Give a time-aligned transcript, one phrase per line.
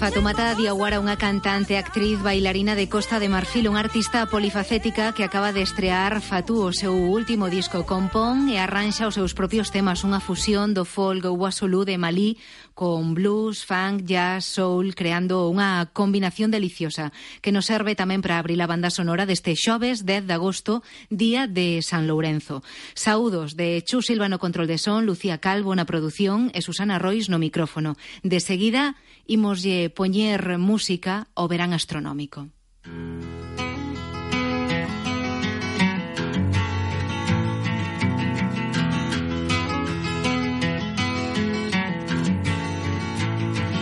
[0.00, 5.52] Fatoumata Diawara, unha cantante, actriz, bailarina de Costa de Marfil, unha artista polifacética que acaba
[5.52, 10.16] de estrear Fatú o seu último disco compón e arranxa os seus propios temas, unha
[10.24, 12.40] fusión do folk guasulú de Malí
[12.72, 17.12] con blues, funk, jazz, soul, creando unha combinación deliciosa
[17.44, 20.80] que nos serve tamén para abrir a banda sonora deste xoves 10 de agosto,
[21.12, 22.64] día de San Lourenzo.
[22.96, 27.28] Saúdos de Chu Silva no Control de Son, Lucía Calvo na produción e Susana Rois
[27.28, 28.00] no micrófono.
[28.24, 28.96] De seguida,
[29.28, 32.48] imoslle poñer música ao verán astronómico.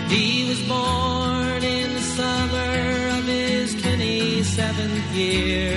[0.09, 2.75] He was born in the summer
[3.19, 5.77] of his 27th year,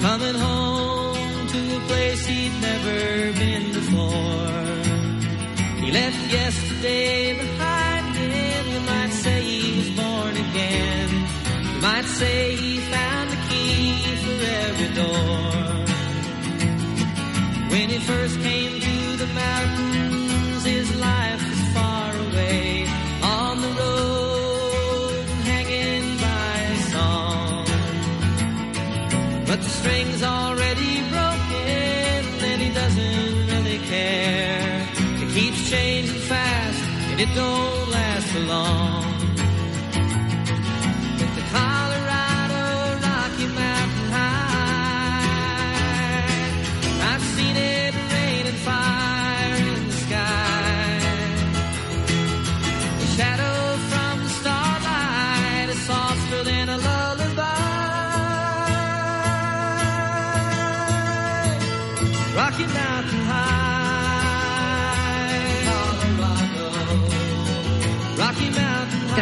[0.00, 4.46] coming home to a place he'd never been before.
[5.82, 7.55] He left yesterday behind
[12.06, 15.50] Say he found the key for every door.
[17.70, 22.86] When he first came to the mountains, his life was far away
[23.22, 27.66] on the road, hanging by a song.
[29.46, 34.88] But the string's already broken, and he doesn't really care.
[35.22, 38.95] It keeps changing fast, and it don't last long.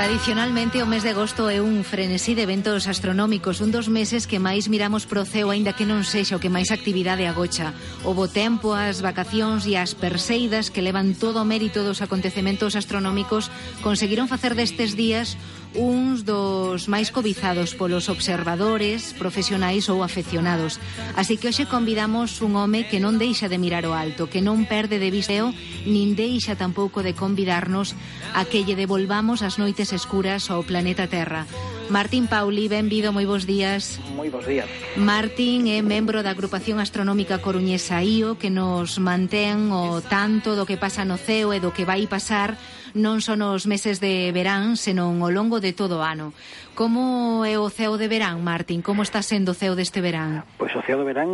[0.04, 4.36] Tradicionalmente o mes de agosto é un frenesí de eventos astronómicos, un dos meses que
[4.36, 7.72] máis miramos pro ceo aínda que non sexa o que máis actividade agocha.
[8.04, 12.76] O bo tempo, as vacacións e as perseidas que levan todo o mérito dos acontecementos
[12.76, 13.48] astronómicos
[13.80, 15.40] conseguiron facer destes días
[15.74, 20.78] uns dos máis cobizados polos observadores, profesionais ou afeccionados.
[21.18, 24.68] Así que hoxe convidamos un home que non deixa de mirar o alto, que non
[24.70, 25.50] perde de viseo,
[25.88, 27.96] nin deixa tampouco de convidarnos
[28.38, 31.46] a que lle devolvamos as noites escuras ao planeta Terra.
[31.88, 34.00] Martín Pauli, benvido, moi bons días.
[34.16, 34.68] Moi bons días.
[34.96, 40.80] Martín é membro da agrupación astronómica coruñesa IO que nos mantén o tanto do que
[40.80, 42.56] pasa no ceo e do que vai pasar
[42.94, 46.30] non son os meses de verán, senón ao longo de todo o ano.
[46.74, 48.82] Como é o ceo de verán, Martín?
[48.82, 50.42] Como está sendo o ceo deste verán?
[50.58, 51.30] Pois o ceo de verán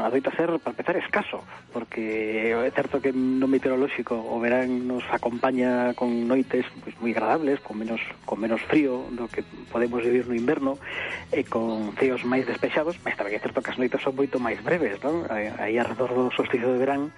[0.00, 1.40] adoita ser, para empezar, escaso,
[1.72, 7.60] porque é certo que no meteorolóxico o verán nos acompaña con noites pois, moi agradables,
[7.60, 10.76] con menos, con menos frío do que podemos vivir no inverno,
[11.32, 14.60] e con ceos máis despexados, mas tamén é certo que as noites son moito máis
[14.60, 15.24] breves, non?
[15.32, 17.12] Aí alrededor do solsticio de verán,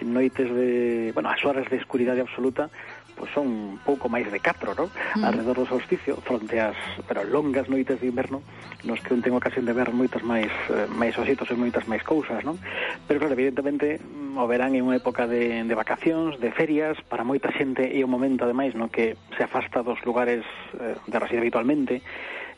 [0.00, 2.68] noites de, bueno, as horas de escuridade absoluta,
[3.16, 4.90] pois son un pouco máis de 4, non?
[5.16, 5.24] Mm.
[5.24, 6.76] Alrededor do solsticio, fronte ás
[7.06, 8.42] pero longas noites de inverno,
[8.84, 12.02] nos que un ten ocasión de ver moitas máis eh, máis ositos e moitas máis
[12.02, 12.58] cousas, non?
[13.06, 17.24] Pero claro, evidentemente, mm, o verán é unha época de, de vacacións, de ferias, para
[17.24, 20.42] moita xente é o momento ademais no que se afasta dos lugares
[20.78, 22.02] eh, de residir habitualmente,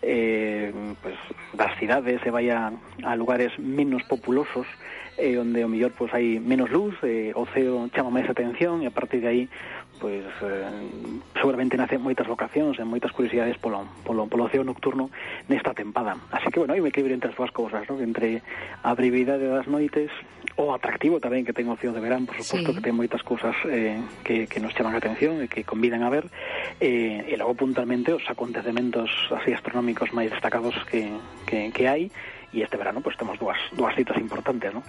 [0.03, 1.17] eh, pues,
[1.53, 4.67] das cidades e vai a, a lugares menos populosos,
[5.17, 8.87] eh, onde o mellor pois, hai menos luz, eh, o ceo chama máis atención e
[8.87, 9.43] a partir de aí
[9.99, 10.69] pois eh,
[11.37, 15.11] seguramente nacen moitas vocacións e moitas curiosidades polo, polo, polo ceo nocturno
[15.49, 16.17] nesta tempada.
[16.31, 17.99] Así que, bueno, hai un equilibrio entre as dúas cousas, ¿no?
[18.01, 18.41] entre
[18.85, 20.13] a brevidade das noites
[20.57, 22.77] o atractivo tamén que ten o ocio de verán, por suposto, sí.
[22.81, 26.09] que ten moitas cousas eh, que, que nos chaman a atención e que convidan a
[26.09, 26.33] ver,
[26.81, 31.13] eh, e logo puntualmente os acontecementos así astronómicos máis destacados que,
[31.45, 32.09] que, que hai,
[32.53, 34.83] e este verano pois temos dúas dúas citas importantes, non?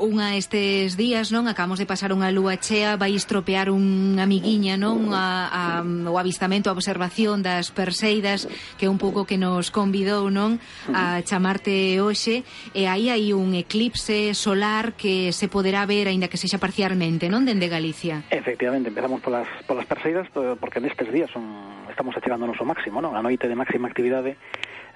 [0.00, 1.44] Unha estes días, non?
[1.46, 5.12] Acabamos de pasar unha lúa chea, vai estropear unha amiguiña, non?
[5.12, 8.48] A, a, o avistamento, a observación das perseidas,
[8.80, 10.56] que é un pouco que nos convidou, non?
[10.90, 12.42] A chamarte hoxe,
[12.72, 17.44] e aí hai un eclipse solar que se poderá ver, aínda que sexa parcialmente, non?
[17.44, 18.24] Dende Galicia.
[18.32, 21.44] Efectivamente, empezamos polas, polas perseidas, porque nestes días son,
[21.92, 23.14] estamos achegándonos o máximo, non?
[23.14, 24.34] A noite de máxima actividade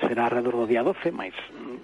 [0.01, 1.33] será alrededor do día 12, máis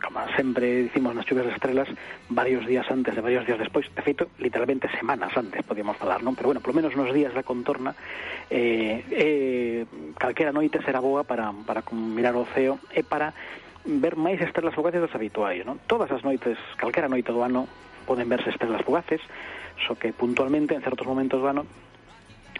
[0.03, 1.89] como sempre dicimos nas chuvias de estrelas,
[2.29, 6.35] varios días antes e varios días despois, de feito, literalmente semanas antes, podíamos falar, non?
[6.35, 7.95] Pero bueno, polo menos nos días da contorna,
[8.51, 9.87] eh, eh,
[10.19, 13.33] calquera noite será boa para, para mirar o ceo e para
[13.87, 15.79] ver máis estrelas fugaces das habituais, non?
[15.87, 17.71] Todas as noites, calquera noite do ano,
[18.05, 19.23] poden verse estrelas fugaces,
[19.87, 21.63] só que puntualmente en certos momentos do ano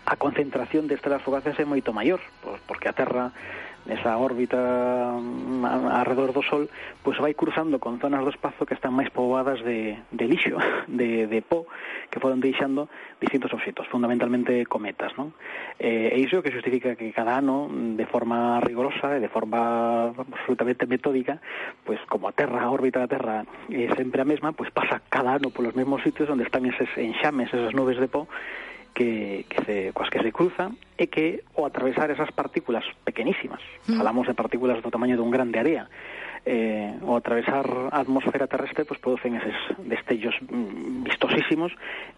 [0.07, 3.31] a concentración de estrelas fugaces é moito maior, pois porque a Terra
[3.87, 4.59] nesa órbita
[5.19, 6.71] mm, alrededor do Sol,
[7.03, 10.55] pois vai cruzando con zonas do espazo que están máis poboadas de, de lixo,
[10.87, 11.67] de, de po,
[12.07, 12.87] que foron deixando
[13.19, 15.11] distintos objetos, fundamentalmente cometas.
[15.19, 15.35] Non?
[15.83, 20.87] Eh, e iso que justifica que cada ano, de forma rigorosa e de forma absolutamente
[20.87, 21.43] metódica,
[21.83, 25.43] pois como a Terra, a órbita da Terra é sempre a mesma, pois pasa cada
[25.43, 28.31] ano polos mesmos sitios onde están eses enxames, esas nubes de po,
[28.95, 33.97] que, que se, coas que se cruzan e que, ao atravesar esas partículas pequenísimas, mm.
[33.99, 35.91] falamos de partículas do tamaño dun grande área, area,
[36.45, 39.55] eh, ao atravesar a atmosfera terrestre pues, producen eses
[39.87, 41.71] destellos mm, vistosísimos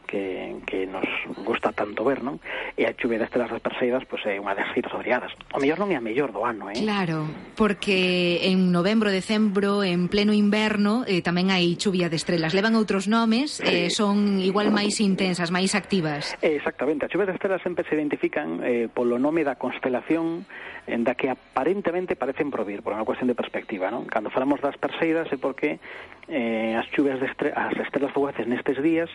[0.07, 1.05] que, que nos
[1.45, 2.41] gusta tanto ver, non?
[2.77, 5.33] E a chuvia das estrelas das Perseidas pues, é unha das citas odiadas.
[5.53, 6.77] O mellor non é a mellor do ano, eh?
[6.81, 12.57] Claro, porque en novembro, decembro, en pleno inverno, eh, tamén hai chuvia de estrelas.
[12.57, 16.33] Levan outros nomes, eh, son igual máis intensas, máis activas.
[16.41, 20.49] Eh, exactamente, a chuvia de estrelas sempre se identifican eh, polo nome da constelación
[20.87, 24.05] en da que aparentemente parecen provir, por unha cuestión de perspectiva, non?
[24.15, 25.83] cando falamos das perseidas é porque
[26.31, 29.11] eh, as chuvias de estre as estrelas fugaces nestes días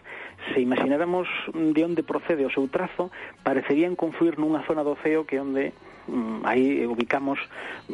[0.52, 3.08] se imagináramos de onde procede o seu trazo
[3.48, 5.72] parecerían confluir nunha zona do ceo que onde
[6.10, 7.40] mm, aí ubicamos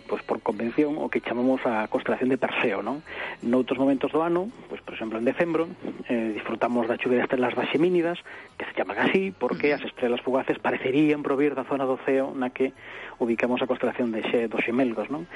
[0.07, 3.03] pois por convención o que chamamos a constelación de Perseo, non?
[3.43, 5.67] Noutros momentos do ano, pois por exemplo en decembro,
[6.09, 8.19] eh, disfrutamos da chuvia de estrelas das Xemínidas,
[8.57, 12.51] que se chaman así porque as estrelas fugaces parecerían provir da zona do ceo na
[12.51, 12.71] que
[13.19, 15.27] ubicamos a constelación de xe, dos Xemelgos, non?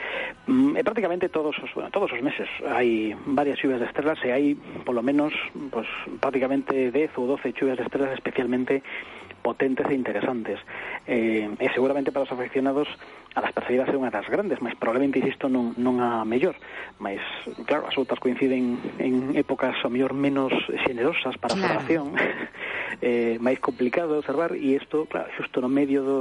[0.48, 4.56] Mm, e prácticamente todos bueno, todos los meses hay varias lluvias de estrellas y hay
[4.86, 5.34] por lo menos
[5.72, 5.88] pues
[6.20, 8.84] prácticamente 10 o 12 lluvias de estrellas especialmente
[9.42, 10.60] potentes e interesantes.
[11.08, 12.88] Eh, seguramente para los aficionados
[13.36, 16.58] a das perseguidas é unha das grandes, mas probablemente insisto non, non a mellor,
[16.98, 17.22] mas
[17.70, 20.50] claro, as outras coinciden en épocas ao mellor menos
[20.86, 21.62] xenerosas para claro.
[21.62, 22.06] a floración,
[23.06, 26.20] eh, máis complicado de observar, e isto, claro, xusto no medio do,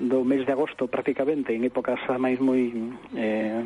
[0.00, 2.72] do mes de agosto prácticamente, en épocas máis moi
[3.14, 3.60] eh,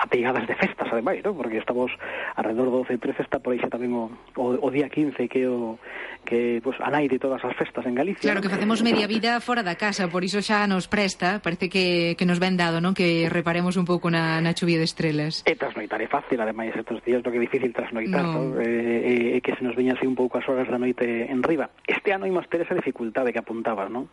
[0.00, 1.36] ateigadas de festas, ademais, ¿no?
[1.36, 1.92] porque estamos
[2.40, 4.08] alrededor do 12 e 13, está por aí xa tamén o,
[4.40, 5.76] o, o día 15 que o
[6.24, 8.24] que pues, anaire todas as festas en Galicia.
[8.24, 12.13] Claro, que facemos media vida fora da casa, por iso xa nos presta, parece que
[12.16, 12.94] que, nos ven dado, non?
[12.96, 15.42] Que reparemos un pouco na, na chuvia de estrelas.
[15.44, 18.54] E trasnoitar é fácil, ademais, estes días, porque é difícil trasnoitar, no.
[18.54, 18.62] non?
[18.62, 21.70] Eh, eh, que se nos veña así un pouco as horas da noite en riba.
[21.86, 24.08] Este ano imos ter esa dificultade que apuntabas, non?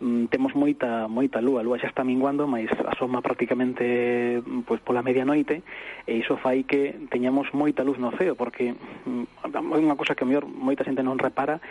[0.00, 5.06] Mm, temos moita moita lúa, a lúa xa está minguando, mas asoma prácticamente pois pola
[5.06, 5.62] medianoite
[6.02, 10.50] e iso fai que teñamos moita luz no ceo porque é unha cosa que mellor
[10.50, 11.62] moita xente non repara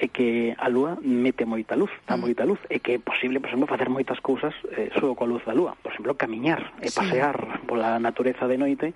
[0.00, 2.20] é que a lúa mete moita luz, dá mm.
[2.20, 5.44] moita luz, e que é posible, por exemplo, facer moitas cousas eh, só coa luz
[5.44, 5.76] da lúa.
[5.76, 7.66] Por exemplo, camiñar eh, e pasear sí.
[7.68, 8.86] pola natureza de noite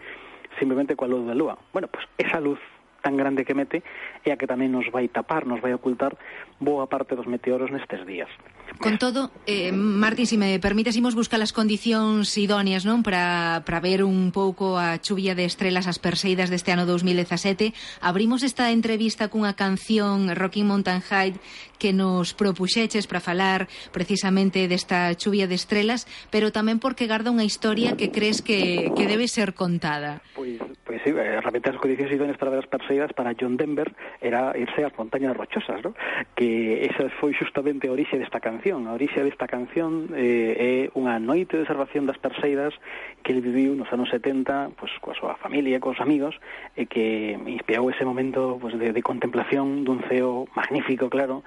[0.56, 1.60] simplemente coa luz da lúa.
[1.76, 2.58] Bueno, pues esa luz
[3.04, 3.84] tan grande que mete
[4.24, 6.16] é a que tamén nos vai tapar, nos vai ocultar
[6.56, 8.32] boa parte dos meteoros nestes días.
[8.80, 13.60] Con todo, eh, Martín, se si me permites, imos buscar as condicións idóneas non para,
[13.68, 17.76] para ver un pouco a chuvia de estrelas as perseidas deste ano 2017.
[18.00, 21.36] Abrimos esta entrevista cunha canción Rocking Mountain High
[21.76, 27.44] que nos propuxeches para falar precisamente desta chuvia de estrelas, pero tamén porque garda unha
[27.44, 30.24] historia que crees que, que debe ser contada.
[30.32, 30.56] Pois
[31.02, 34.92] sí, eh, realmente las condiciones idóneas para ver as para John Denver era irse ás
[34.96, 35.94] montañas rochosas, ¿no?
[36.34, 38.86] que esa foi justamente a orixe desta canción.
[38.86, 42.74] A orixe desta canción eh, é unha noite de observación das perseidas
[43.22, 46.36] que ele viviu nos anos 70 pues, coa súa familia, cos amigos,
[46.76, 51.42] e que inspirou ese momento pues, de, de contemplación dun ceo magnífico, claro,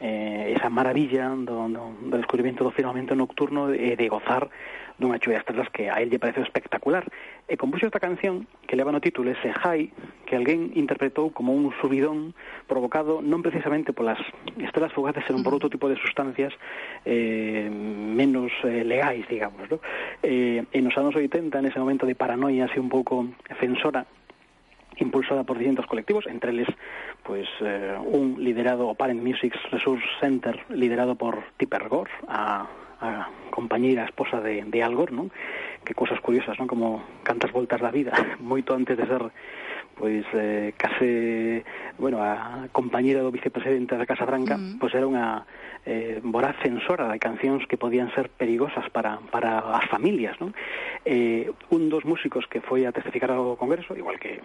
[0.00, 4.50] eh, esa maravilla do, do, do descubrimento do firmamento nocturno e eh, de gozar
[4.98, 7.06] dunha chuvia de estrelas que a él lle pareceu espectacular.
[7.46, 9.88] E compuxo esta canción que leva no título ese high
[10.26, 12.34] que alguén interpretou como un subidón
[12.66, 14.18] provocado non precisamente polas
[14.58, 16.52] estrelas fugaces, senón por outro tipo de sustancias
[17.06, 19.70] eh, menos eh, legais, digamos.
[19.70, 19.78] ¿no?
[20.20, 23.24] Eh, en os anos 80, nese momento de paranoia así un pouco
[23.62, 24.04] censora
[25.00, 26.68] impulsada por distintos colectivos, entre eles
[27.22, 32.66] pues, eh, un liderado, o Parent Music Resource Center, liderado por Tipper Gore, a
[33.00, 35.30] a compañeira, a esposa de, de Al Gore, non?
[35.86, 36.66] Que cousas curiosas, non?
[36.66, 39.22] Como cantas voltas da vida, moito antes de ser
[39.98, 41.64] pois eh, case,
[41.98, 44.78] bueno, a compañeira do vicepresidente da Casa Branca, mm.
[44.78, 45.42] pois era unha
[45.82, 50.54] eh, voraz censora de cancións que podían ser perigosas para, para as familias, non?
[51.02, 54.38] Eh, un dos músicos que foi a testificar ao Congreso, igual que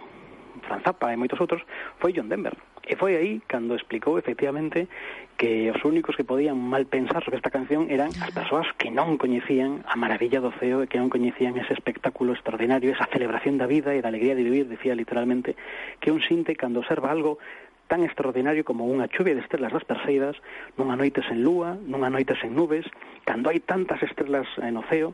[0.64, 1.62] Franz Zappa e moitos outros,
[2.00, 2.56] foi John Denver.
[2.84, 4.88] E foi aí cando explicou efectivamente
[5.36, 9.16] que os únicos que podían mal pensar sobre esta canción eran as persoas que non
[9.16, 13.64] coñecían a maravilla do ceo e que non coñecían ese espectáculo extraordinario, esa celebración da
[13.64, 15.56] vida e da alegría de vivir, decía literalmente,
[15.98, 17.40] que un sinte cando observa algo
[17.88, 20.40] tan extraordinario como unha chuvia de estrelas das perseidas,
[20.80, 22.88] nunha noite sen lúa, nunha noite sen nubes,
[23.28, 25.12] cando hai tantas estrelas no ceo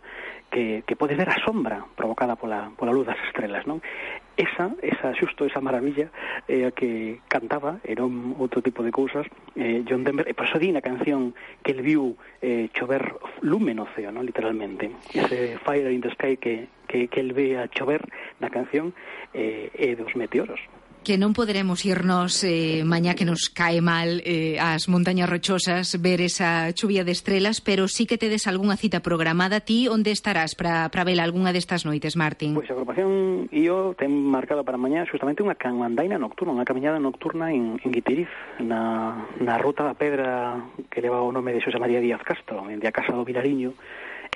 [0.55, 3.83] que, que pode ver a sombra provocada pola, pola luz das estrelas, non?
[4.41, 6.09] esa, esa xusto, esa maravilla
[6.49, 10.57] eh, que cantaba, era un outro tipo de cousas, eh, John Denver, e por eso
[10.57, 15.93] di na canción que el viu eh, chover lume no ceo, no, literalmente, ese fire
[15.93, 18.01] in the sky que, que, que el ve a chover
[18.41, 18.97] na canción
[19.37, 20.61] eh, é dos meteoros
[21.03, 26.21] que non poderemos irnos eh, mañá que nos cae mal eh, as montañas rochosas ver
[26.21, 30.93] esa chuvia de estrelas, pero sí que tedes algunha cita programada ti onde estarás para
[30.93, 32.53] para vela algunha destas noites, Martín?
[32.53, 37.01] Pois a agrupación e eu ten marcado para mañá justamente unha camandaina nocturna, unha camiñada
[37.01, 38.29] nocturna en, en Guitiriz,
[38.61, 40.61] na, na ruta da pedra
[40.93, 43.73] que leva o nome de Xosé María Díaz Castro, en a casa do Vilariño,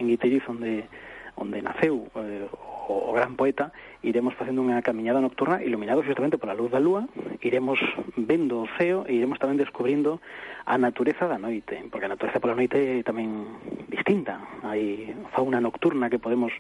[0.01, 0.89] en Guitiriz onde
[1.37, 2.47] onde naceu eh,
[2.89, 3.73] o, o gran poeta
[4.05, 7.09] iremos facendo unha camiñada nocturna iluminado justamente pola luz da lúa,
[7.41, 7.81] iremos
[8.21, 10.21] vendo o ceo iremos tamén descubrindo
[10.69, 13.49] a natureza da noite, porque a natureza pola noite é tamén
[13.89, 14.37] distinta.
[14.61, 16.53] Hai fauna nocturna que podemos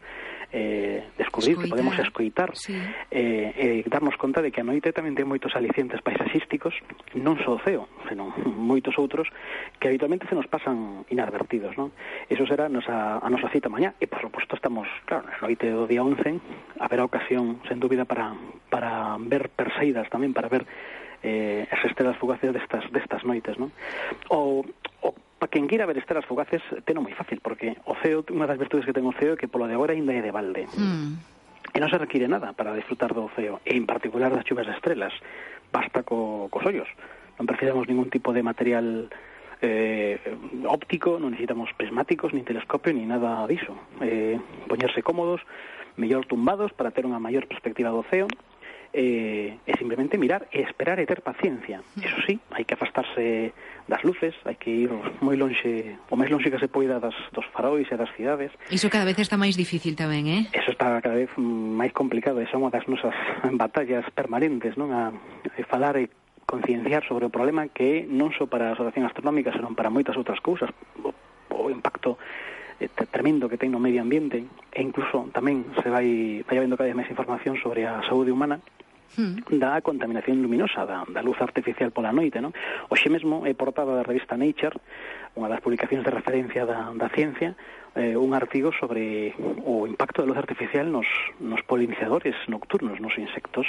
[0.54, 1.64] eh, descubrir, Escoitar.
[1.66, 2.78] que podemos escoitar, sí.
[3.10, 6.78] eh, eh, darnos conta de que a noite tamén ten moitos alicientes paisaxísticos,
[7.18, 9.26] non só o ceo, senón moitos outros,
[9.82, 11.90] que habitualmente se nos pasan inadvertidos, non?
[12.30, 15.90] Eso será nosa, a nosa cita mañá, e por suposto estamos, claro, na noite do
[15.90, 16.38] día 11,
[16.78, 18.38] haberá ocasión, sen dúbida, para,
[18.70, 20.62] para ver perseidas tamén, para ver
[21.26, 23.74] eh, as estelas fugaces destas, destas noites, non?
[24.30, 24.62] O,
[25.02, 25.08] o
[25.44, 28.88] Para quen quira ver estrelas fugaces, teno moi fácil, porque o ceo, unha das virtudes
[28.88, 30.64] que ten o ceo é que polo de agora ainda é de balde.
[30.72, 31.20] Mm.
[31.68, 34.72] E non se require nada para disfrutar do ceo, e en particular das chuvas de
[34.72, 35.12] estrelas.
[35.68, 36.88] Basta co, cos ollos.
[37.36, 39.12] Non precisamos ningún tipo de material
[39.60, 40.16] eh,
[40.64, 43.76] óptico, non necesitamos prismáticos, nin telescopio, ni nada diso.
[44.00, 45.44] Eh, poñerse cómodos,
[46.00, 48.32] mellor tumbados para ter unha maior perspectiva do ceo,
[48.96, 51.84] eh, e simplemente mirar e esperar e ter paciencia.
[52.00, 52.00] Hmm.
[52.00, 53.52] Eso sí, hai que afastarse
[53.86, 57.44] das luces, hai que ir moi lonxe, o máis lonxe que se poida das, dos
[57.52, 58.48] faróis e das cidades.
[58.72, 60.42] Iso cada vez está máis difícil tamén, eh?
[60.56, 63.12] Eso está cada vez máis complicado, esa é unha das nosas
[63.62, 64.88] batallas permanentes, non?
[64.96, 66.08] A, a falar e
[66.48, 70.40] concienciar sobre o problema que non só para a Asociación Astronómica, senón para moitas outras
[70.40, 70.72] cousas,
[71.04, 71.12] o,
[71.52, 72.16] o impacto
[72.80, 76.88] eh, tremendo que ten no medio ambiente e incluso tamén se vai vai habendo cada
[76.88, 78.64] vez máis información sobre a saúde humana
[79.16, 79.58] mm.
[79.58, 82.52] da contaminación luminosa, da, da luz artificial pola noite, non?
[82.90, 84.78] Oxe mesmo é portada da revista Nature,
[85.34, 87.58] unha das publicacións de referencia da, da ciencia,
[87.94, 91.06] eh, un artigo sobre o impacto da luz artificial nos,
[91.38, 93.66] nos polinizadores nocturnos, nos insectos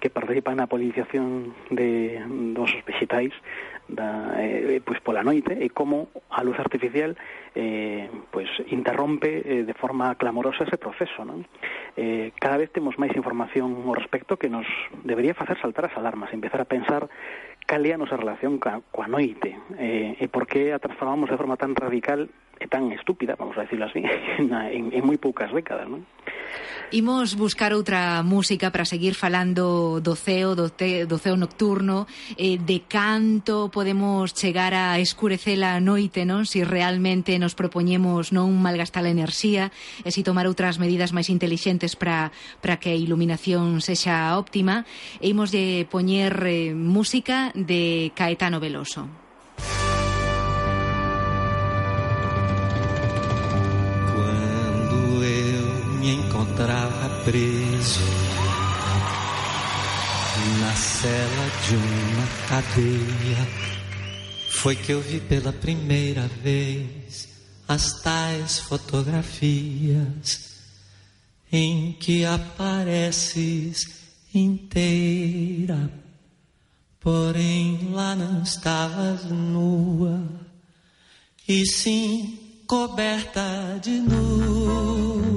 [0.00, 2.20] que participan na polinización de,
[2.56, 3.32] dos vegetais
[3.88, 7.16] da, eh, pois pola noite e como a luz artificial
[7.56, 11.48] eh, pois interrompe eh, de forma clamorosa ese proceso non?
[11.96, 14.68] Eh, cada vez temos máis información ao respecto que nos
[15.02, 17.08] debería facer saltar as alarmas e empezar a pensar
[17.64, 21.40] cal é a nosa relación ca, coa noite eh, e por que a transformamos de
[21.40, 22.28] forma tan radical
[22.58, 24.02] e tan estúpida, vamos a decirlo así,
[24.38, 26.02] en, en, en moi poucas décadas, non?
[26.90, 32.56] Imos buscar outra música para seguir falando do ceo, do, te, do ceo nocturno, eh,
[32.56, 36.50] de canto, podemos chegar a escurecer a noite, non?
[36.50, 39.70] Si realmente nos propoñemos non malgastar a enerxía
[40.02, 44.82] e si tomar outras medidas máis intelixentes para para que a iluminación sexa óptima,
[45.22, 49.06] e imos de poñer eh, música de Caetano Veloso.
[54.10, 55.66] Quando eu
[56.02, 58.02] me encontrava preso
[60.60, 63.67] na cela de uma cadeia
[64.48, 67.28] Foi que eu vi pela primeira vez
[67.68, 70.48] as tais fotografias
[71.52, 73.86] em que apareces
[74.34, 75.90] inteira,
[77.00, 80.22] porém lá não estavas nua,
[81.46, 85.28] e sim coberta de nuvens.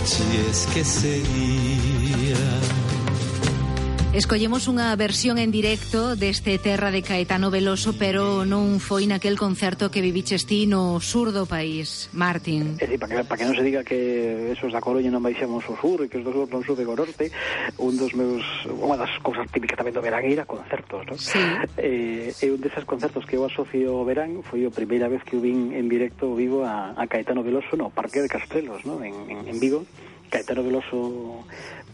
[0.06, 1.95] te esqueceria.
[4.16, 9.92] Escollemos unha versión en directo deste Terra de Caetano Veloso, pero non foi naquel concerto
[9.92, 12.80] que viviches ti no sur do país, Martín.
[12.80, 15.20] É eh, dicir, para que, para que non se diga que esos da Coruña non
[15.20, 17.28] baixamos o sur e que os dos non sube o norte,
[17.76, 21.20] un dos meus, unha das cousas típicas tamén do verán era concertos, non?
[21.20, 21.44] Sí.
[21.76, 25.36] Eh, e un deses concertos que eu asocio ao verán foi a primeira vez que
[25.36, 29.04] eu vin en directo vivo a, a Caetano Veloso no Parque de Castrelos, non?
[29.04, 29.84] En, en, en Vigo.
[30.32, 31.46] Caetano Veloso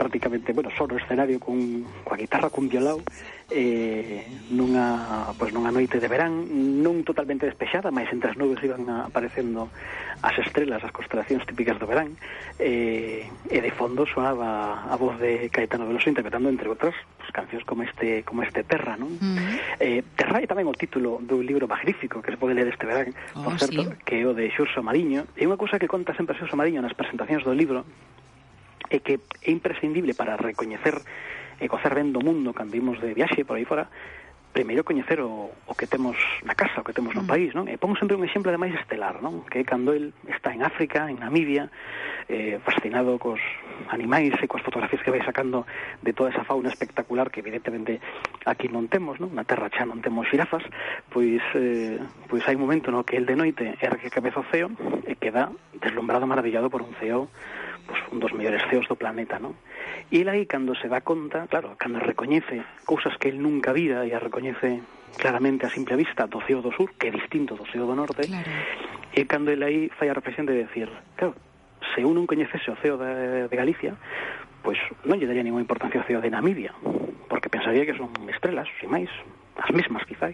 [0.02, 3.06] prácticamente, bueno, só no escenario con, coa guitarra cun violao
[3.54, 6.50] eh, nunha, pois, nunha noite de verán
[6.82, 9.70] non totalmente despexada, mas entre as nubes iban aparecendo
[10.26, 12.18] as estrelas, as constelacións típicas do verán
[12.58, 17.62] eh, e de fondo sonaba a voz de Caetano Veloso interpretando entre outras pues, cancións
[17.62, 19.22] como este como este Terra, non?
[19.22, 19.54] Mm -hmm.
[19.86, 23.14] eh, Terra é tamén o título do libro magnífico que se pode ler este verán,
[23.38, 23.94] oh, por certo, sí.
[24.02, 26.98] que é o de Xurso Mariño e unha cousa que conta sempre Xurso Mariño nas
[26.98, 27.86] presentacións do libro
[28.90, 30.98] e que é imprescindible para recoñecer
[31.62, 33.86] e gozar ben do mundo cando vimos de viaxe por aí fora,
[34.52, 37.30] primeiro coñecer o, o que temos na casa, o que temos no mm.
[37.30, 37.72] país, non?
[37.72, 39.48] E pon sempre un exemplo ademais estelar, non?
[39.48, 41.72] Que é cando el está en África, en Namibia,
[42.28, 43.40] eh, fascinado cos
[43.88, 45.64] animais e coas fotografías que vai sacando
[46.04, 48.04] de toda esa fauna espectacular que evidentemente
[48.44, 49.32] aquí non temos, non?
[49.32, 50.68] Na terra xa non temos xirafas,
[51.08, 51.96] pois eh,
[52.28, 54.68] pois hai un momento no que el de noite ergue cabeza ao ceo
[55.08, 55.48] e queda
[55.80, 57.32] deslumbrado, maravillado por un ceo
[57.88, 59.56] pues, un dos mellores ceos do planeta, non?
[60.12, 64.04] E el aí, cando se dá conta, claro, cando recoñece cousas que el nunca vira
[64.04, 64.84] e a recoñece
[65.18, 68.28] claramente a simple vista do ceo do sur, que é distinto do ceo do norte,
[68.28, 68.52] claro.
[69.12, 71.36] e cando el aí fai a reflexión de decir, claro,
[71.96, 73.98] se un non coñecese o ceo de, de Galicia,
[74.62, 76.72] pois non lle daría ninguna importancia ao ceo de Namibia,
[77.28, 79.10] porque pensaría que son estrelas, sin máis,
[79.58, 80.32] as mesmas quizá,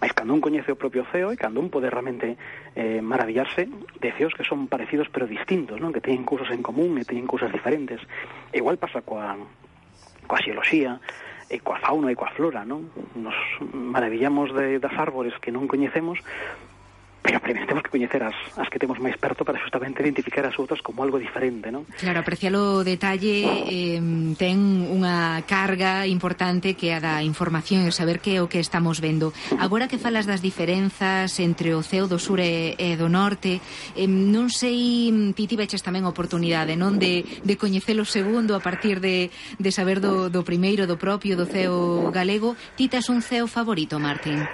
[0.00, 2.40] Mas cando un coñece o propio CEO e cando un pode realmente
[2.72, 5.92] eh, maravillarse de CEOs que son parecidos pero distintos, non?
[5.92, 8.00] que teñen cursos en común e teñen cousas diferentes.
[8.48, 9.36] E igual pasa coa,
[10.24, 10.96] coa xeoloxía,
[11.50, 12.88] e coa fauna e coa flora, non?
[13.18, 16.22] Nos maravillamos de, das árbores que non coñecemos,
[17.30, 20.58] pero primeiro temos que coñecer as, as que temos máis perto para justamente identificar as
[20.58, 21.86] outras como algo diferente, non?
[21.94, 24.02] Claro, apreciar o detalle eh,
[24.34, 24.58] ten
[24.90, 28.58] unha carga importante que é a da información e o saber que é o que
[28.58, 29.30] estamos vendo.
[29.62, 33.62] Agora que falas das diferenzas entre o CEO do sur e, e do norte,
[33.94, 38.98] eh, non sei, ti tiveches tamén oportunidade, non, de, de coñecer o segundo a partir
[38.98, 42.58] de, de saber do, do primeiro, do propio, do CEO galego.
[42.74, 44.50] Ti tes un CEO favorito, Martín?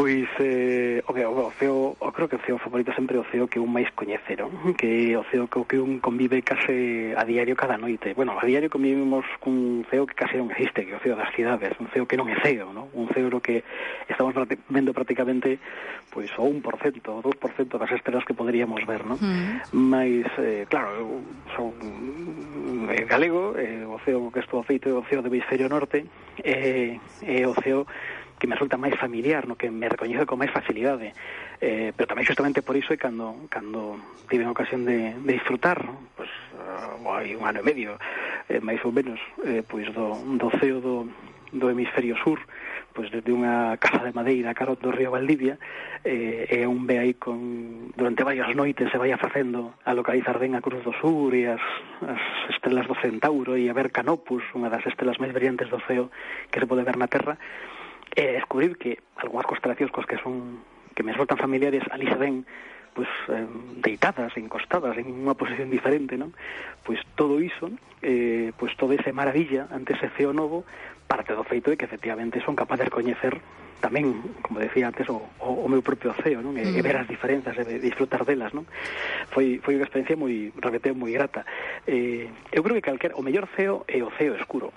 [0.00, 3.28] Pois, eh, o, que, o, CEO, o creo que o CEO favorito sempre é o
[3.28, 4.48] CEO que un máis coñece, non?
[4.72, 8.16] Que o CEO que, que un convive case a diario cada noite.
[8.16, 11.28] Bueno, a diario convivimos cun CEO que case non existe, que é o CEO das
[11.36, 12.88] cidades, un CEO que non é CEO, non?
[12.96, 13.60] Un CEO que
[14.08, 14.32] estamos
[14.72, 15.60] vendo prácticamente
[16.08, 19.20] pois, o 1% o 2% das estrelas que poderíamos ver, non?
[19.20, 19.68] Mm.
[19.76, 21.08] Mas, eh, claro, eu
[21.52, 21.76] son
[22.88, 26.08] eh, galego, eh, o CEO que estou feito é o CEO de Beisferio Norte,
[26.40, 27.84] e eh, eh, o CEO
[28.40, 31.12] que me resulta máis familiar, no que me recoñezo con máis facilidade.
[31.60, 34.00] Eh, pero tamén justamente por iso é cando, cando
[34.32, 36.00] tive a ocasión de, de disfrutar, no?
[36.16, 38.00] pois, uh, hai un ano e medio,
[38.48, 41.04] eh, máis ou menos, eh, pois do, do CEO do,
[41.52, 42.40] do hemisferio sur,
[42.96, 45.60] pois desde unha casa de madeira caro do río Valdivia
[46.02, 50.58] eh, e un ve aí con, durante varias noites se vai facendo a localizar ben
[50.58, 51.62] a Cruz do Sur e as,
[52.02, 56.10] as estrelas do Centauro e a ver Canopus, unha das estrelas máis brillantes do ceo
[56.50, 57.38] que se pode ver na Terra
[58.14, 60.62] e descubrir que algunhas constelacións cos que son
[60.94, 62.44] que me resultan familiares ali se ven
[62.94, 63.46] pues, eh,
[63.76, 66.34] deitadas, encostadas en unha posición diferente, non?
[66.82, 67.70] Pois pues todo iso,
[68.02, 70.66] eh, pois pues todo ese maravilla ante ese ceo novo
[71.06, 73.38] parte do feito de que efectivamente son capaces de coñecer
[73.80, 74.12] tamén,
[74.44, 76.54] como decía antes, o, o, o meu propio ceo, non?
[76.60, 76.84] E, e mm.
[76.84, 78.68] ver as diferenzas e disfrutar delas, non?
[79.32, 81.48] Foi, foi unha experiencia moi, repeteo, moi grata.
[81.88, 84.70] Eh, eu creo que calquer, o mellor ceo é o ceo escuro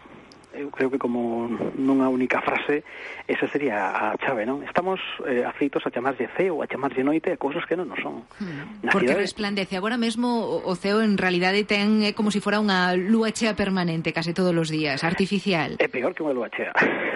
[0.53, 2.85] eu creo que como nunha única frase,
[3.25, 4.61] esa sería a chave, non?
[4.61, 8.21] Estamos eh, afeitos a chamarlle ceo, a chamarlle noite, a cousas que non nos son.
[8.37, 9.25] Mm, porque cidade...
[9.25, 9.73] resplandece.
[9.73, 13.53] Agora mesmo o ceo en realidade ten é como se si fora unha lúa chea
[13.53, 15.77] permanente case todos os días, artificial.
[15.77, 16.73] É peor que unha lúa chea.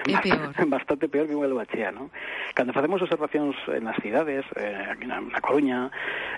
[0.07, 0.53] É peor.
[0.77, 2.13] Bastante peor que unha lúa chea, non?
[2.53, 5.89] Cando facemos observacións nas cidades, eh, aquí na, na Coruña,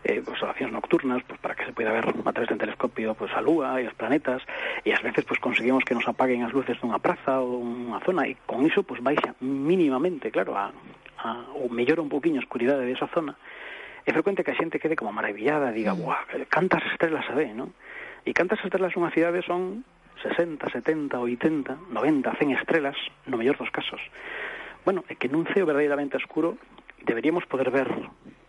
[0.04, 3.32] eh, observacións nocturnas, pues, para que se poida ver a través de un telescopio pues,
[3.36, 4.42] a lúa e os planetas,
[4.88, 8.26] e ás veces pues, conseguimos que nos apaguen as luces unha praza ou unha zona
[8.26, 10.74] e con iso pois baixa mínimamente, claro, a,
[11.22, 13.38] a, ou mellora un poquinho a oscuridade desa zona
[14.10, 16.02] é frecuente que a xente quede como maravillada, diga, mm.
[16.02, 17.70] buah, cantas estrelas a ver, non?
[18.26, 19.86] E cantas estrelas unha cidade son
[20.26, 22.98] 60, 70, 80, 90, 100 estrelas,
[23.30, 24.02] no mellor dos casos.
[24.84, 26.58] Bueno, é que nun ceo verdadeiramente oscuro
[27.06, 27.88] deberíamos poder ver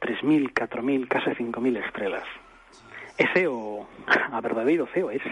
[0.00, 2.26] 3.000, 4.000, case 5.000 estrelas.
[3.20, 5.28] Ese o a verdadeiro ceo, ese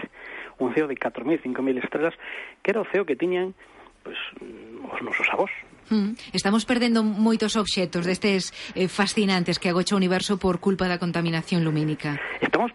[0.59, 2.13] un ceo de 4.000, 5.000 estrelas,
[2.61, 3.55] que era o ceo que tiñan
[4.03, 5.51] pues, mm, os nosos avós.
[5.89, 6.13] Mm.
[6.33, 11.65] Estamos perdendo moitos obxectos destes eh, fascinantes que agocha o universo por culpa da contaminación
[11.65, 12.21] lumínica.
[12.39, 12.69] Estamos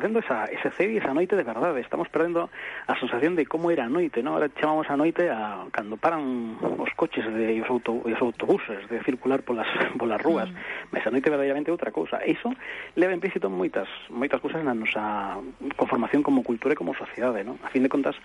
[0.00, 2.48] perdendo esa, ese cebo e esa noite de verdade, estamos perdendo
[2.88, 4.32] a sensación de como era a noite, ¿no?
[4.32, 8.20] Ahora chamamos a noite a cando paran os coches de, e, os auto, e os
[8.24, 9.68] autobuses de circular polas,
[10.00, 10.88] polas rúas, mm.
[10.88, 12.16] mas a noite verdadeiramente é outra cousa.
[12.24, 12.48] E iso
[12.96, 15.36] leva implícito moitas, moitas cousas na nosa
[15.76, 17.60] conformación como cultura e como sociedade, ¿no?
[17.60, 18.16] A fin de contas,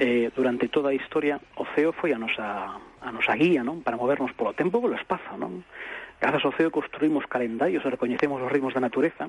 [0.00, 3.84] eh, durante toda a historia, o ceo foi a nosa, a nosa guía, non?
[3.84, 5.68] Para movernos polo tempo e polo espazo, non?
[6.16, 9.28] Grazas ao ceo construímos calendarios e recoñecemos os ritmos da natureza,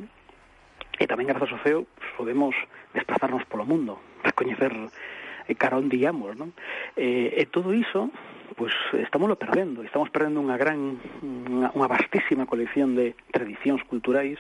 [1.02, 2.54] e tamén grazas ao CEO podemos
[2.94, 6.54] desplazarnos polo mundo recoñecer coñecer cara onde íamos, non?
[6.96, 8.14] E, e todo iso
[8.56, 14.38] pois estámoslo perdendo, estamos perdendo unha gran unha, unha vastísima colección de tradicións culturais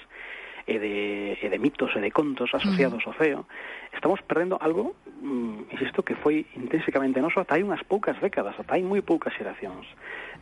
[0.69, 0.95] e de,
[1.41, 3.49] e de mitos e de contos asociados ao CEO,
[3.97, 8.77] estamos perdendo algo, mm, insisto, que foi intrínsecamente noso ata hai unhas poucas décadas, ata
[8.77, 9.87] hai moi poucas xeracións.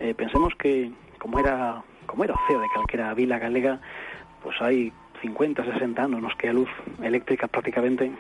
[0.02, 1.80] Eh, pensemos que como era
[2.10, 3.80] como era o CEO de calquera vila galega,
[4.44, 6.70] pois hai 50, 60 anos nos que a luz
[7.04, 8.12] eléctrica prácticamente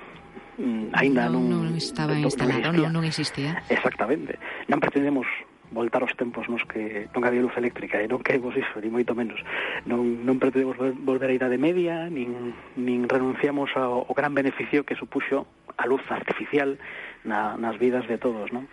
[0.57, 3.63] mm, ainda non, non, non estaba non instalado, non, non existía.
[3.71, 4.37] Exactamente.
[4.67, 5.27] Non pretendemos
[5.71, 9.13] voltar os tempos nos que non había luz eléctrica e non queremos iso, ni moito
[9.13, 9.37] menos
[9.85, 14.97] non, non pretendemos volver á idade media nin, nin renunciamos ao, ao gran beneficio que
[14.97, 15.45] supuxo
[15.77, 16.81] a luz artificial
[17.21, 18.65] na, nas vidas de todos non?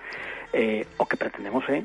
[0.56, 1.84] Eh, o que pretendemos é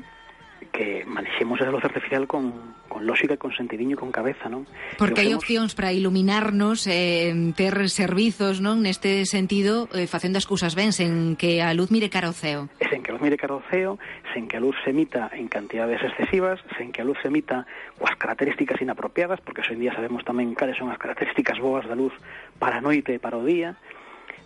[0.70, 4.68] que manexemos a luz artificial con, con lógica, con sentidiño, con cabeza, non?
[5.00, 8.84] Porque hai opcións para iluminarnos, eh, ter servizos, non?
[8.84, 12.70] Neste sentido, eh, facendo as cousas ben, sen que a luz mire cara ao ceo.
[12.78, 13.98] E sen que a luz mire cara ao ceo,
[14.30, 17.66] sen que a luz se emita en cantidades excesivas, sen que a luz se emita
[17.98, 21.98] coas características inapropiadas, porque hoxe en día sabemos tamén cales son as características boas da
[21.98, 22.12] luz
[22.60, 23.74] para a noite e para o día,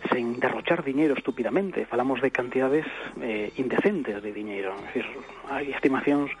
[0.09, 1.85] sen derrochar diñeiro estúpidamente.
[1.85, 2.85] Falamos de cantidades
[3.21, 4.73] eh, indecentes de diñeiro.
[4.73, 5.05] É dicir,
[5.49, 6.31] hai estimacións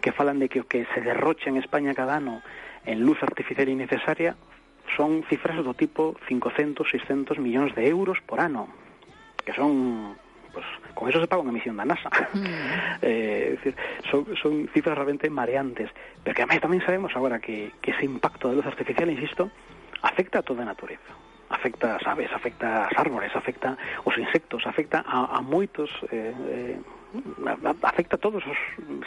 [0.00, 2.42] que falan de que o que se derrocha en España cada ano
[2.84, 4.36] en luz artificial innecesaria
[4.96, 8.68] son cifras do tipo 500, 600 millóns de euros por ano,
[9.44, 10.16] que son
[10.52, 12.12] pues, con eso se paga unha misión da NASA.
[12.32, 13.02] Mm.
[13.02, 13.74] eh, decir,
[14.08, 15.90] son, son cifras realmente mareantes,
[16.22, 19.50] pero que además tamén sabemos agora que, que ese impacto de luz artificial, insisto,
[20.04, 25.04] afecta a toda a natureza afecta as aves, afecta as árbores, afecta os insectos, afecta
[25.06, 26.78] a, a moitos eh, eh,
[27.82, 28.58] afecta a todos os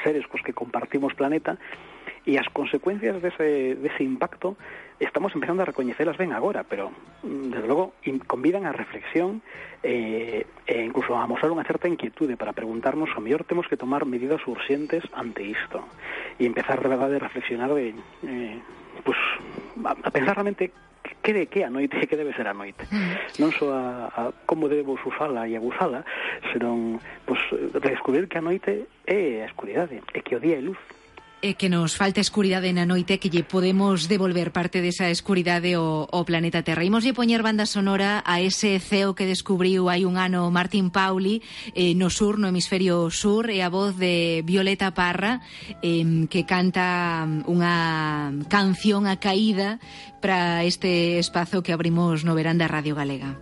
[0.03, 1.59] seres cos que compartimos planeta
[2.27, 4.59] e as consecuencias dese, dese impacto
[4.99, 6.91] estamos empezando a recoñecelas ben agora, pero,
[7.23, 7.95] mm, desde logo,
[8.27, 9.43] convidan a reflexión
[9.83, 14.03] eh, e incluso a mostrar unha certa inquietude para preguntarnos o mellor temos que tomar
[14.03, 15.83] medidas urxentes ante isto
[16.39, 17.93] e empezar, de verdade, a reflexionar de,
[18.27, 18.57] eh,
[19.05, 19.19] pues,
[19.85, 20.73] a, a pensar realmente
[21.23, 22.83] que de que a noite e que debe ser a noite.
[22.91, 23.39] Mm.
[23.39, 26.03] Non só a, a como debemos usala e abusala,
[26.51, 27.39] senón pues,
[27.81, 30.79] descubrir que a noite é a escuridade e que o día é luz
[31.41, 36.09] eh, que nos falta escuridade na noite que lle podemos devolver parte desa escuridade ao,
[36.09, 36.81] ao planeta Terra.
[36.81, 41.45] Imos lle poñer banda sonora a ese ceo que descubriu hai un ano Martín Pauli
[41.77, 45.45] eh, no sur, no hemisferio sur, e a voz de Violeta Parra
[45.85, 47.75] eh, que canta mm, unha
[48.49, 49.77] canción a caída
[50.23, 53.37] para este espazo que abrimos no verán da Radio Galega.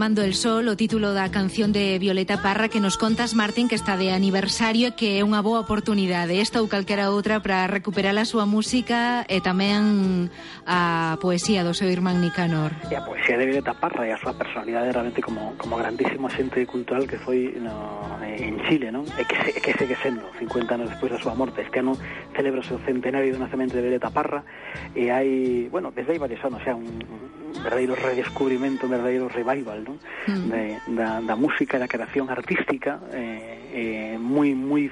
[0.00, 3.76] Quemando el Sol, o título da canción de Violeta Parra que nos contas, Martín, que
[3.76, 8.16] está de aniversario e que é unha boa oportunidade esta ou calquera outra para recuperar
[8.16, 10.32] a súa música e tamén
[10.64, 12.72] a poesía do seu irmán Nicanor.
[12.88, 16.64] E a poesía de Violeta Parra e a súa personalidade realmente como, como grandísimo xente
[16.64, 19.04] cultural que foi no, en Chile, non?
[19.20, 21.60] E que, se, que segue sendo 50 anos despois da súa morte.
[21.60, 21.92] Este ano
[22.32, 24.48] celebra o seu centenario do nacemento de Violeta Parra
[24.96, 29.82] e hai, bueno, desde hai varios anos, xa un, un verdadeiro redescubrimento, un verdadeiro revival
[29.82, 29.96] non?
[30.26, 30.46] Mm.
[30.50, 30.62] De,
[30.94, 34.86] da, da música e da creación artística eh, eh, moi, moi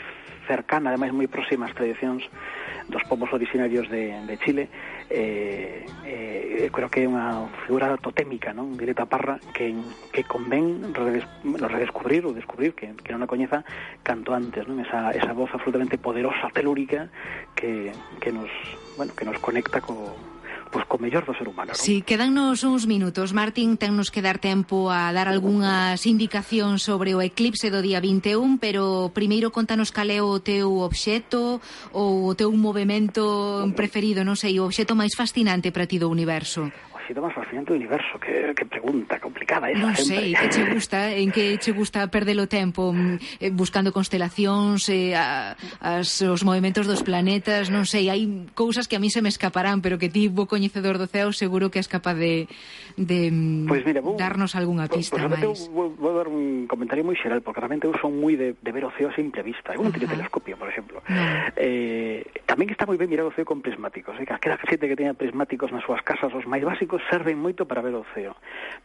[0.48, 2.24] cercana, ademais moi próxima ás tradicións
[2.88, 4.72] dos povos originarios de, de Chile
[5.10, 8.72] eh, eh, creo que é unha figura totémica, non?
[8.76, 9.76] Violeta Parra que,
[10.12, 13.64] que convén redes, redescubrir ou descubrir que, que non a coñeza
[14.00, 14.80] canto antes, non?
[14.80, 17.12] Esa, esa voz absolutamente poderosa, telúrica
[17.52, 18.48] que, que nos,
[18.96, 20.16] bueno, que nos conecta co,
[20.68, 21.72] pois co mellor do ser humano.
[21.72, 21.78] Non?
[21.78, 23.32] Si, sí, quedannos uns minutos.
[23.32, 28.60] Martín, tennos que dar tempo a dar algunhas indicacións sobre o eclipse do día 21,
[28.60, 31.60] pero primeiro contanos cal é o teu obxeto
[31.92, 36.72] ou o teu movimento preferido, non sei, o obxeto máis fascinante para ti do universo
[37.08, 38.20] sido más fascinante do universo.
[38.20, 42.36] Que, que pregunta complicada esa Non sei, que che gusta, en que che gusta perder
[42.36, 48.12] o tempo mm, eh, buscando constelacións, eh, a, as, os movimentos dos planetas, non sei,
[48.12, 51.32] hai cousas que a mí se me escaparán, pero que ti, bo coñecedor do ceo,
[51.32, 52.46] seguro que és capaz de,
[53.00, 55.72] de mm, pues mira, vou, darnos algunha pista pues, máis.
[55.72, 58.84] Vou, vou dar un comentario moi xeral, porque realmente eu son moi de, de ver
[58.84, 59.72] o ceo a simple vista.
[59.72, 61.00] Eu non teño telescopio, por exemplo.
[61.08, 61.24] No.
[61.56, 64.12] Eh, tamén está moi ben mirar o ceo con prismáticos.
[64.20, 67.66] Eh, que a xente que teña prismáticos nas súas casas, os máis básicos, serven moito
[67.66, 68.34] para ver o ceo,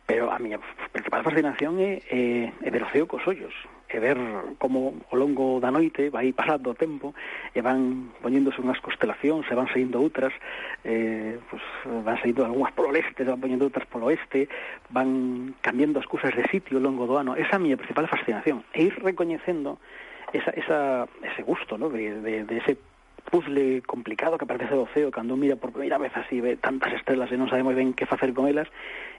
[0.05, 0.59] Pero a miña
[0.91, 3.55] principal fascinación é, é, é ver o ceo cos ollos,
[3.87, 4.17] e ver
[4.59, 7.15] como ao longo da noite vai pasando o tempo
[7.55, 10.35] e van poñéndose unhas constelacións, se van saindo outras,
[10.83, 11.63] eh, pues,
[12.03, 14.51] van saindo algunhas polo leste, van poñendo outras polo oeste,
[14.91, 17.37] van cambiando as cousas de sitio ao longo do ano.
[17.39, 19.79] Esa é a miña principal fascinación, e ir recoñecendo
[20.33, 21.87] esa, esa, ese gusto ¿no?
[21.87, 22.75] de, de, de ese
[23.29, 27.31] puzzle complicado que parece do ceo cando mira por primeira vez así ve tantas estrelas
[27.31, 28.67] e non sabemos ben que facer con elas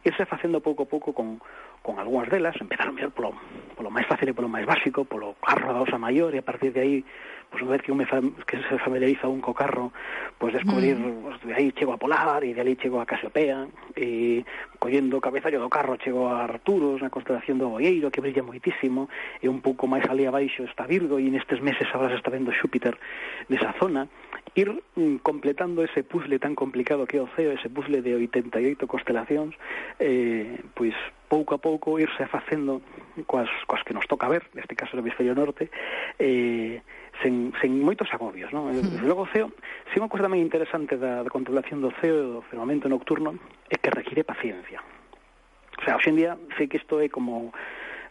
[0.04, 1.40] irse facendo pouco a pouco con,
[1.80, 3.34] con algunhas delas empezar a mirar polo,
[3.74, 6.70] polo máis fácil e polo máis básico polo carro da osa maior e a partir
[6.70, 6.96] de aí
[7.54, 8.02] pois unha vez que, me,
[8.50, 9.94] que se familiariza un co carro,
[10.42, 11.22] pois descubrir, mm.
[11.22, 14.42] pues, de aí chego a Polar, e de ali chego a Casiopea, e
[14.82, 19.06] collendo cabezallo do carro chego a Arturos, na constelación do Boieiro, que brilla moitísimo,
[19.38, 22.50] e un pouco máis ali abaixo está Virgo, e nestes meses agora se está vendo
[22.50, 22.98] Xúpiter
[23.46, 24.10] nesa zona,
[24.58, 28.90] ir mm, completando ese puzzle tan complicado que é o CEO, ese puzzle de 88
[28.90, 29.54] constelacións,
[30.02, 32.82] eh, pois pouco a pouco irse facendo
[33.26, 35.70] coas, coas que nos toca ver, neste caso no hemisferio norte,
[36.18, 36.82] eh,
[37.22, 38.50] sen, sen moitos agobios.
[38.50, 38.72] Non?
[38.72, 39.07] Mm.
[39.07, 39.53] Logo o CEO,
[39.92, 43.38] se unha cosa tamén interesante da, da contemplación do CEO do firmamento nocturno
[43.70, 44.83] é que require paciencia.
[45.79, 47.53] O sea, hoxe en día sei que isto é como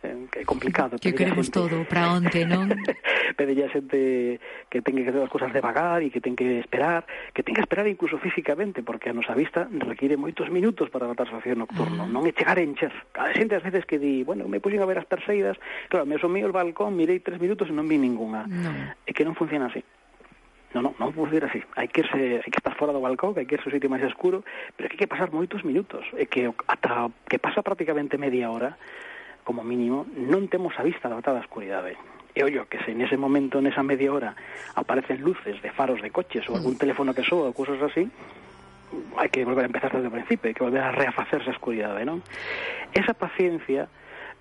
[0.04, 1.00] é complicado.
[1.00, 1.60] Que queremos xente...
[1.60, 2.68] todo para onte, non?
[3.40, 4.38] Pede a xente
[4.68, 7.64] que ten que facer as cousas devagar e que ten que esperar, que ten que
[7.64, 12.12] esperar incluso físicamente, porque a nosa vista require moitos minutos para a acción nocturno, ah.
[12.12, 12.92] non é chegar a encher.
[13.16, 15.56] A xente ás veces que di, bueno, me puxen a ver as perseidas,
[15.88, 18.44] claro, me asomí o balcón, mirei tres minutos e non vi ningunha.
[18.44, 18.72] No.
[19.08, 19.80] É que non funciona así.
[20.74, 21.62] No, non, non vou dir así.
[21.78, 23.94] Hai que, irse, hai que estar fora do balcón, que hai que irse ao sitio
[23.94, 24.42] máis escuro,
[24.74, 26.02] pero que hai que pasar moitos minutos.
[26.18, 28.74] É que ata que pasa prácticamente media hora,
[29.44, 32.00] como mínimo, non temos a vista da da escuridade.
[32.34, 34.32] E ollo, que se en ese momento, nesa media hora,
[34.74, 38.10] aparecen luces de faros de coches ou algún teléfono que soa ou cousas así,
[39.18, 42.02] hai que volver a empezar desde o principio, hai que volver a reafacerse a escuridade,
[42.06, 42.26] non?
[42.94, 43.86] Esa paciencia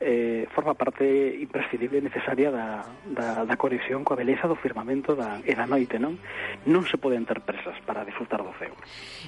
[0.03, 1.07] eh, forma parte
[1.39, 6.03] imprescindible e necesaria da, da, da conexión coa beleza do firmamento da, e da noite,
[6.03, 6.19] non?
[6.67, 8.75] Non se poden ter presas para disfrutar do ceo.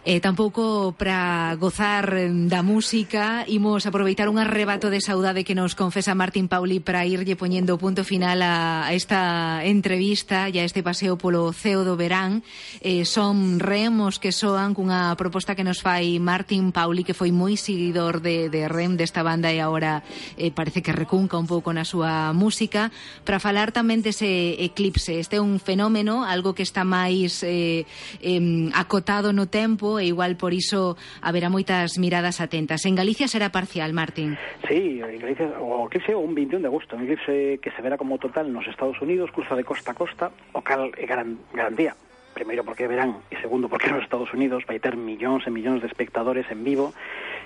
[0.02, 2.10] E eh, tampouco para gozar
[2.50, 7.38] da música, imos aproveitar un arrebato de saudade que nos confesa Martín Pauli para irlle
[7.38, 12.42] poñendo punto final a, a esta entrevista e a este paseo polo ceo do verán.
[12.82, 17.54] Eh, son remos que soan cunha proposta que nos fai Martín Pauli, que foi moi
[17.54, 20.02] seguidor de, de rem desta banda e agora
[20.34, 22.88] eh, para parece que recunca un pouco na súa música,
[23.28, 25.20] para falar tamén dese eclipse.
[25.20, 27.84] Este é un fenómeno, algo que está máis eh,
[28.24, 32.88] eh, acotado no tempo e igual por iso haberá moitas miradas atentas.
[32.88, 34.40] En Galicia será parcial, Martín.
[34.64, 38.00] Sí, en Galicia, o eclipse o un 21 de agosto, un eclipse que se verá
[38.00, 41.92] como total nos Estados Unidos, cruza de costa a costa, o cal, gran, garantía
[42.34, 45.88] primeiro porque verán e segundo porque nos Estados Unidos vai ter millóns e millóns de
[45.88, 46.92] espectadores en vivo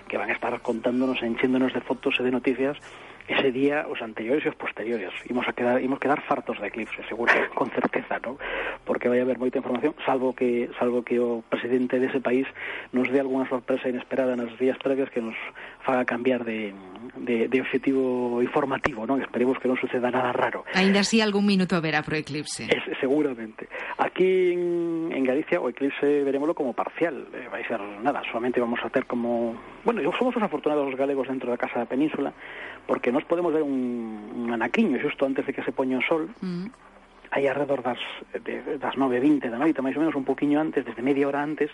[0.09, 2.81] que van a estar contándonos, enchéndonos de fotos e de noticias
[3.29, 5.13] ese día, os anteriores e os posteriores.
[5.29, 8.41] Imos a quedar, imos quedar fartos de eclipse, seguro, con certeza, ¿no?
[8.89, 12.49] Porque vai haber moita información, salvo que salvo que o presidente dese país
[12.97, 15.37] nos dé algunha sorpresa inesperada nos días previos que nos
[15.85, 16.73] faga cambiar de,
[17.21, 19.21] de, de objetivo informativo, non?
[19.21, 20.65] Esperemos que non suceda nada raro.
[20.73, 22.65] Ainda así algún minuto verá pro eclipse.
[22.65, 23.69] Es, seguramente.
[24.01, 28.81] Aquí en, en Galicia o eclipse verémoslo como parcial, eh, vai ser nada, solamente vamos
[28.81, 29.53] a ter como,
[29.85, 32.33] bueno, somos os afortunados os galegos dentro da Casa da Península,
[32.89, 36.33] porque nos podemos ver un, un anaquiño xusto antes de que se poña o sol,
[36.41, 36.73] mm.
[37.37, 38.01] aí alrededor das,
[38.33, 41.69] de, das 9.20 da noite, máis ou menos un poquinho antes, desde media hora antes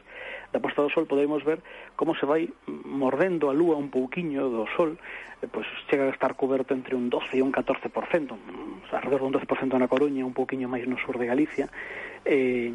[0.51, 1.63] da posta do sol, podemos ver
[1.95, 4.99] como se vai mordendo a lúa un pouquiño do sol,
[5.39, 9.39] eh, pois chega a estar coberto entre un 12 e un 14%, mm, alrededor dun
[9.39, 11.71] 12% na Coruña, un pouquiño máis no sur de Galicia,
[12.27, 12.75] eh,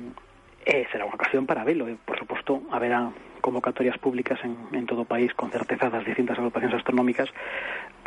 [0.63, 4.85] eh, será unha ocasión para velo, e, eh, por suposto, haberá convocatorias públicas en, en
[4.85, 7.31] todo o país con certeza das distintas agrupacións astronómicas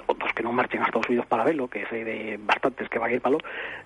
[0.07, 3.17] dos que non marchen a Estados Unidos para velo, que sei de bastantes que vai
[3.17, 3.41] ir palo,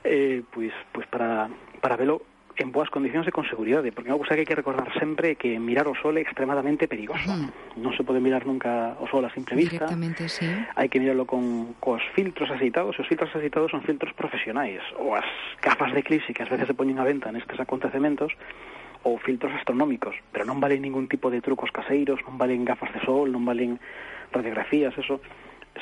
[0.05, 2.23] eh, pois, pois para, para velo
[2.57, 5.61] en boas condicións e con seguridade, porque unha cousa que hai que recordar sempre que
[5.61, 7.51] mirar o sol é extremadamente perigoso Uh -huh.
[7.77, 9.85] Non se pode mirar nunca o sol a simple vista.
[10.29, 10.49] Sí.
[10.73, 15.13] Hai que mirarlo con cos filtros aceitados, e os filtros aceitados son filtros profesionais, ou
[15.13, 15.29] as
[15.61, 18.33] gafas de crisis que ás veces se poñen a venta nestes acontecementos,
[19.03, 23.01] ou filtros astronómicos, pero non valen ningún tipo de trucos caseiros, non valen gafas de
[23.05, 23.77] sol, non valen
[24.33, 25.21] radiografías, eso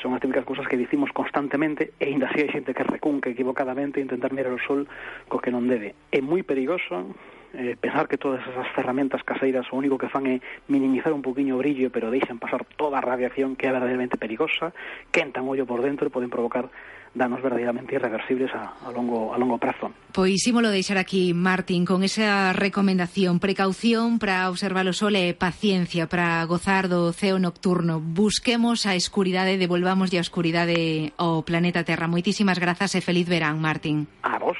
[0.01, 4.03] son as típicas cousas que dicimos constantemente e ainda así hai xente que recunca equivocadamente
[4.03, 4.87] intentar mirar o sol
[5.31, 5.95] co que non debe.
[6.11, 7.15] É moi perigoso
[7.55, 11.55] eh, pensar que todas esas ferramentas caseiras o único que fan é minimizar un poquinho
[11.55, 14.75] o brillo pero deixan pasar toda a radiación que é verdadeiramente perigosa,
[15.15, 16.67] quentan ollo por dentro e poden provocar
[17.15, 19.89] danos verdadeiramente irreversibles a, a, longo, a longo prazo.
[20.11, 26.05] Pois ímolo deixar aquí, Martín, con esa recomendación, precaución para observar o sol e paciencia
[26.11, 28.03] para gozar do ceo nocturno.
[28.03, 32.11] Busquemos a escuridade, devolvamos a escuridade ao planeta Terra.
[32.11, 34.05] Moitísimas grazas e feliz verán, Martín.
[34.21, 34.59] A vos.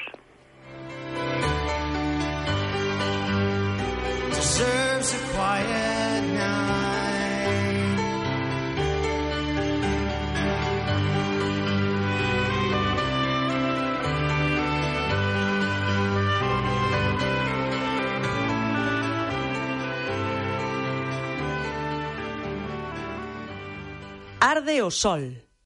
[24.50, 25.45] Arde o sol.